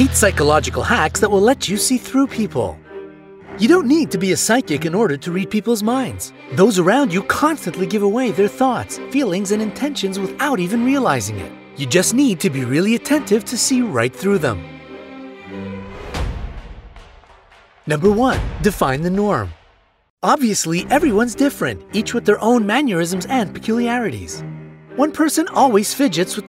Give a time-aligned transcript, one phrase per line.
[0.00, 2.78] 8 psychological hacks that will let you see through people.
[3.58, 6.32] You don't need to be a psychic in order to read people's minds.
[6.54, 11.52] Those around you constantly give away their thoughts, feelings, and intentions without even realizing it.
[11.76, 14.64] You just need to be really attentive to see right through them.
[17.86, 18.40] Number 1.
[18.62, 19.50] Define the norm.
[20.22, 24.42] Obviously, everyone's different, each with their own mannerisms and peculiarities.
[24.96, 26.49] One person always fidgets with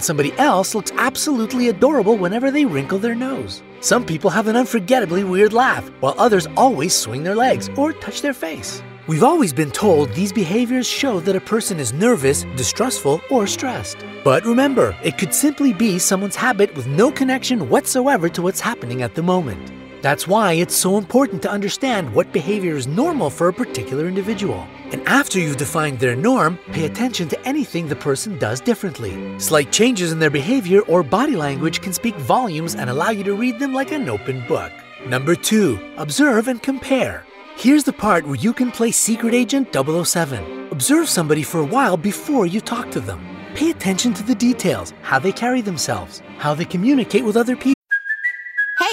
[0.00, 3.62] Somebody else looks absolutely adorable whenever they wrinkle their nose.
[3.80, 8.22] Some people have an unforgettably weird laugh, while others always swing their legs or touch
[8.22, 8.82] their face.
[9.06, 13.98] We've always been told these behaviors show that a person is nervous, distrustful, or stressed.
[14.24, 19.02] But remember, it could simply be someone's habit with no connection whatsoever to what's happening
[19.02, 19.79] at the moment.
[20.02, 24.66] That's why it's so important to understand what behavior is normal for a particular individual.
[24.92, 29.38] And after you've defined their norm, pay attention to anything the person does differently.
[29.38, 33.34] Slight changes in their behavior or body language can speak volumes and allow you to
[33.34, 34.72] read them like an open book.
[35.06, 35.94] Number 2.
[35.98, 37.26] Observe and compare.
[37.56, 40.68] Here's the part where you can play Secret Agent 007.
[40.70, 43.20] Observe somebody for a while before you talk to them.
[43.54, 47.79] Pay attention to the details, how they carry themselves, how they communicate with other people.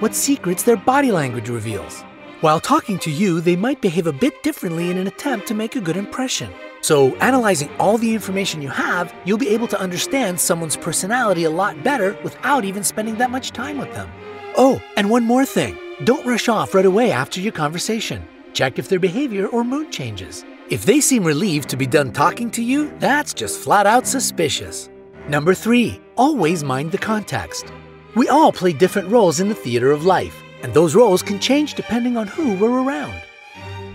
[0.00, 2.02] What secrets their body language reveals.
[2.42, 5.74] While talking to you, they might behave a bit differently in an attempt to make
[5.74, 6.52] a good impression.
[6.82, 11.50] So, analyzing all the information you have, you'll be able to understand someone's personality a
[11.50, 14.10] lot better without even spending that much time with them.
[14.56, 18.22] Oh, and one more thing don't rush off right away after your conversation.
[18.52, 20.44] Check if their behavior or mood changes.
[20.68, 24.90] If they seem relieved to be done talking to you, that's just flat out suspicious.
[25.28, 27.72] Number three, always mind the context.
[28.16, 31.74] We all play different roles in the theater of life, and those roles can change
[31.74, 33.12] depending on who we're around.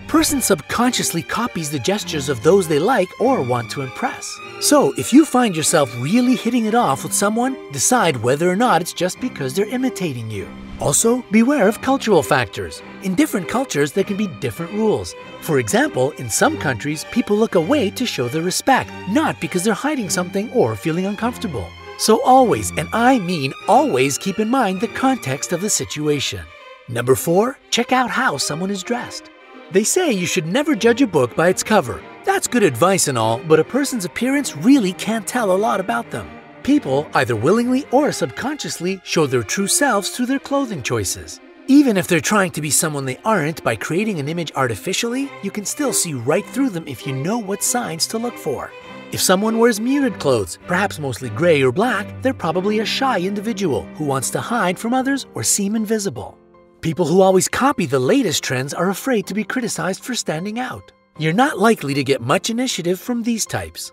[0.06, 4.38] Person subconsciously copies the gestures of those they like or want to impress.
[4.60, 8.80] So, if you find yourself really hitting it off with someone, decide whether or not
[8.80, 10.48] it's just because they're imitating you.
[10.78, 12.80] Also, beware of cultural factors.
[13.02, 15.16] In different cultures, there can be different rules.
[15.40, 19.74] For example, in some countries, people look away to show their respect, not because they're
[19.74, 21.68] hiding something or feeling uncomfortable.
[21.98, 26.44] So always, and I mean always, keep in mind the context of the situation.
[26.88, 29.30] Number four, check out how someone is dressed.
[29.70, 32.02] They say you should never judge a book by its cover.
[32.24, 36.10] That's good advice and all, but a person's appearance really can't tell a lot about
[36.10, 36.28] them.
[36.62, 41.40] People, either willingly or subconsciously, show their true selves through their clothing choices.
[41.68, 45.50] Even if they're trying to be someone they aren't by creating an image artificially, you
[45.50, 48.70] can still see right through them if you know what signs to look for.
[49.12, 53.82] If someone wears muted clothes, perhaps mostly gray or black, they're probably a shy individual
[53.96, 56.38] who wants to hide from others or seem invisible.
[56.80, 60.92] People who always copy the latest trends are afraid to be criticized for standing out.
[61.18, 63.92] You're not likely to get much initiative from these types.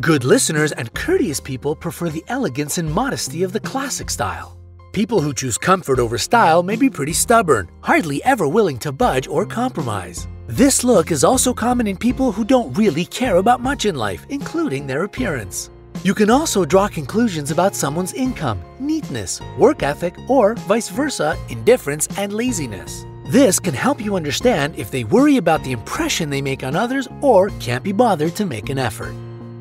[0.00, 4.58] Good listeners and courteous people prefer the elegance and modesty of the classic style.
[4.92, 9.28] People who choose comfort over style may be pretty stubborn, hardly ever willing to budge
[9.28, 10.28] or compromise.
[10.48, 14.24] This look is also common in people who don't really care about much in life,
[14.30, 15.68] including their appearance.
[16.02, 22.08] You can also draw conclusions about someone's income, neatness, work ethic, or vice versa, indifference
[22.16, 23.04] and laziness.
[23.26, 27.08] This can help you understand if they worry about the impression they make on others
[27.20, 29.12] or can't be bothered to make an effort.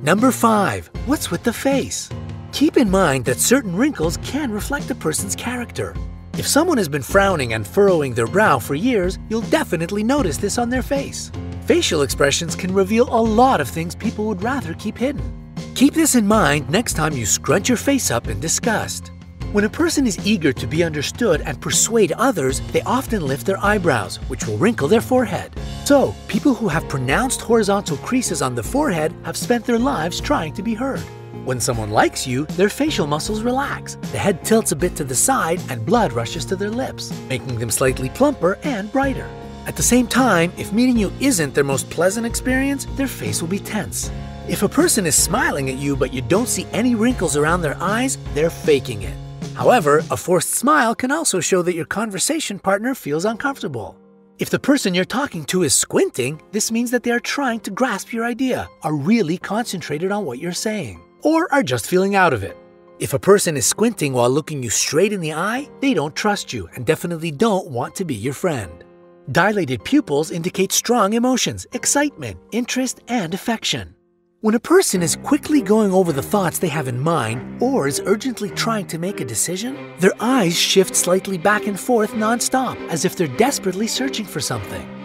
[0.04, 0.90] Number 5.
[1.06, 2.10] What's with the face?
[2.54, 5.94] Keep in mind that certain wrinkles can reflect a person's character.
[6.38, 10.60] If someone has been frowning and furrowing their brow for years, you'll definitely notice this
[10.60, 11.32] on their face.
[11.66, 15.56] Facial expressions can reveal a lot of things people would rather keep hidden.
[15.74, 19.12] Keep this in mind next time you scrunch your face up in disgust.
[19.52, 23.64] When a person is eager to be understood and persuade others, they often lift their
[23.64, 25.60] eyebrows, which will wrinkle their forehead.
[25.86, 30.54] So, people who have pronounced horizontal creases on the forehead have spent their lives trying
[30.54, 31.02] to be heard.
[31.48, 35.16] When someone likes you, their facial muscles relax, the head tilts a bit to the
[35.16, 39.30] side, and blood rushes to their lips, making them slightly plumper and brighter.
[39.66, 43.48] At the same time, if meeting you isn't their most pleasant experience, their face will
[43.48, 44.12] be tense.
[44.50, 47.78] If a person is smiling at you but you don't see any wrinkles around their
[47.80, 49.18] eyes, they're faking it.
[49.56, 53.98] However, a forced smile can also show that your conversation partner feels uncomfortable.
[54.38, 57.72] If the person you're talking to is squinting, this means that they are trying to
[57.72, 62.32] grasp your idea, are really concentrated on what you're saying, or are just feeling out
[62.32, 62.56] of it.
[63.00, 66.54] If a person is squinting while looking you straight in the eye, they don't trust
[66.54, 68.86] you and definitely don't want to be your friend.
[69.30, 73.94] Dilated pupils indicate strong emotions, excitement, interest, and affection.
[74.40, 78.02] When a person is quickly going over the thoughts they have in mind or is
[78.06, 83.04] urgently trying to make a decision, their eyes shift slightly back and forth nonstop as
[83.04, 84.97] if they're desperately searching for something.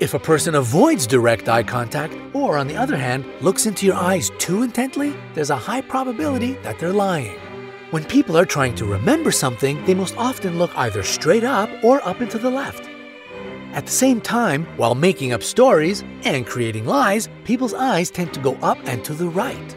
[0.00, 3.96] If a person avoids direct eye contact or, on the other hand, looks into your
[3.96, 7.38] eyes too intently, there's a high probability that they're lying.
[7.90, 12.02] When people are trying to remember something, they most often look either straight up or
[12.08, 12.88] up and to the left.
[13.74, 18.40] At the same time, while making up stories and creating lies, people's eyes tend to
[18.40, 19.76] go up and to the right.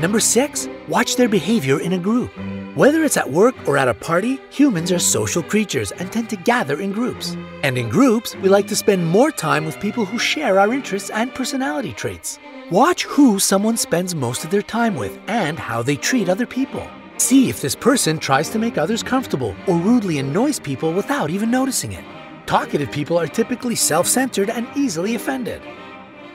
[0.00, 0.68] Number 6.
[0.88, 2.32] Watch their behavior in a group.
[2.76, 6.36] Whether it's at work or at a party, humans are social creatures and tend to
[6.36, 7.36] gather in groups.
[7.64, 11.10] And in groups, we like to spend more time with people who share our interests
[11.10, 12.38] and personality traits.
[12.70, 16.88] Watch who someone spends most of their time with and how they treat other people.
[17.16, 21.50] See if this person tries to make others comfortable or rudely annoys people without even
[21.50, 22.04] noticing it.
[22.46, 25.60] Talkative people are typically self centered and easily offended.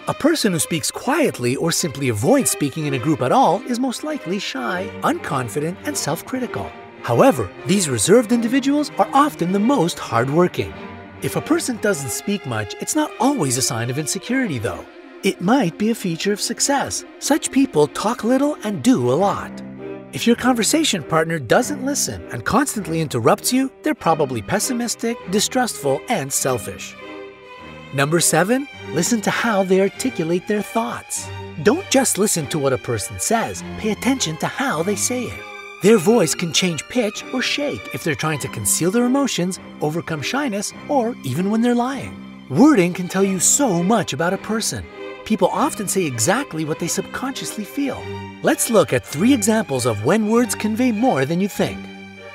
[0.07, 3.79] A person who speaks quietly or simply avoids speaking in a group at all is
[3.79, 6.69] most likely shy, unconfident, and self critical.
[7.01, 10.71] However, these reserved individuals are often the most hardworking.
[11.23, 14.85] If a person doesn't speak much, it's not always a sign of insecurity, though.
[15.23, 17.03] It might be a feature of success.
[17.17, 19.51] Such people talk little and do a lot.
[20.13, 26.31] If your conversation partner doesn't listen and constantly interrupts you, they're probably pessimistic, distrustful, and
[26.31, 26.95] selfish.
[27.95, 31.29] Number seven, listen to how they articulate their thoughts.
[31.63, 35.39] Don't just listen to what a person says, pay attention to how they say it.
[35.81, 40.21] Their voice can change pitch or shake if they're trying to conceal their emotions, overcome
[40.21, 42.13] shyness, or even when they're lying.
[42.49, 44.85] Wording can tell you so much about a person.
[45.23, 48.03] People often say exactly what they subconsciously feel.
[48.43, 51.79] Let's look at three examples of when words convey more than you think.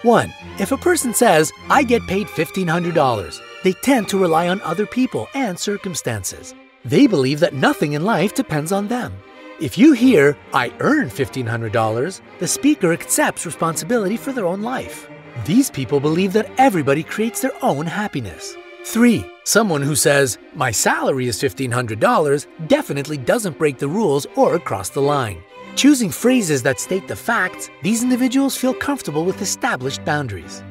[0.05, 0.33] 1.
[0.59, 5.29] If a person says, I get paid $1,500, they tend to rely on other people
[5.35, 6.55] and circumstances.
[6.85, 9.13] They believe that nothing in life depends on them.
[9.61, 15.09] If you hear, I earn $1,500, the speaker accepts responsibility for their own life.
[15.45, 18.57] These people believe that everybody creates their own happiness.
[18.85, 19.27] 3.
[19.45, 25.03] Someone who says, My salary is $1,500 definitely doesn't break the rules or cross the
[25.03, 25.43] line.
[25.77, 30.63] Choosing phrases that state the facts, these individuals feel comfortable with established boundaries.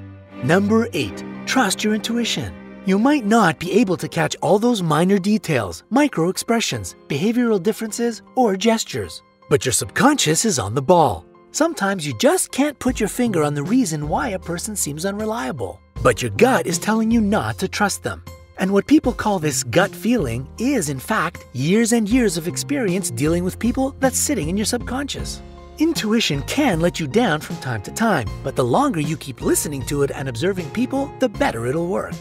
[0.44, 1.24] Number 8.
[1.46, 2.59] Trust your intuition.
[2.86, 8.22] You might not be able to catch all those minor details, micro expressions, behavioral differences,
[8.36, 9.22] or gestures.
[9.50, 11.26] But your subconscious is on the ball.
[11.52, 15.82] Sometimes you just can't put your finger on the reason why a person seems unreliable.
[16.02, 18.24] But your gut is telling you not to trust them.
[18.58, 23.12] And what people call this gut feeling is, in fact, years and years of experience
[23.12, 25.42] dealing with people that's sitting in your subconscious.
[25.80, 29.86] Intuition can let you down from time to time, but the longer you keep listening
[29.88, 32.16] to it and observing people, the better it'll work.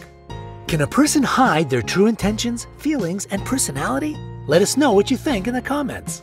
[0.69, 4.15] Can a person hide their true intentions, feelings, and personality?
[4.45, 6.21] Let us know what you think in the comments.